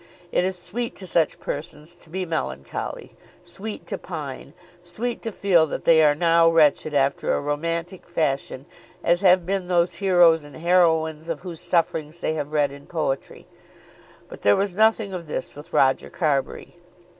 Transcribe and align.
It 0.31 0.43
is 0.43 0.57
sweet 0.57 0.95
to 0.95 1.05
such 1.05 1.39
persons 1.39 1.93
to 1.93 2.09
be 2.09 2.25
melancholy, 2.25 3.13
sweet 3.43 3.85
to 3.85 3.99
pine, 3.99 4.53
sweet 4.81 5.21
to 5.21 5.31
feel 5.31 5.67
that 5.67 5.83
they 5.83 6.03
are 6.03 6.15
now 6.15 6.49
wretched 6.49 6.95
after 6.95 7.35
a 7.35 7.39
romantic 7.39 8.07
fashion 8.07 8.65
as 9.03 9.21
have 9.21 9.45
been 9.45 9.67
those 9.67 9.93
heroes 10.01 10.43
and 10.43 10.55
heroines 10.55 11.29
of 11.29 11.41
whose 11.41 11.61
sufferings 11.61 12.19
they 12.19 12.33
have 12.33 12.51
read 12.51 12.71
in 12.71 12.87
poetry. 12.87 13.45
But 14.27 14.41
there 14.41 14.55
was 14.55 14.73
nothing 14.75 15.13
of 15.13 15.27
this 15.27 15.53
with 15.53 15.71
Roger 15.71 16.09
Carbury. 16.09 16.77